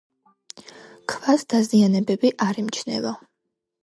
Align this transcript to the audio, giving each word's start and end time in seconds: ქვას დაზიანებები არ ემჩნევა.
ქვას 1.11 1.45
დაზიანებები 1.53 2.31
არ 2.47 2.61
ემჩნევა. 2.63 3.13